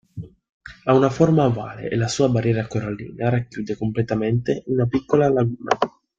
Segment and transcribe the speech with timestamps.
[0.85, 5.77] Ha una forma ovale e la sua barriera corallina racchiude completamente una piccola laguna.